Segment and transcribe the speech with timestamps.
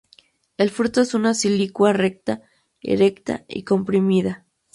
[0.57, 2.41] El fruto es una silicua recta,
[2.81, 4.47] erecta y comprimida.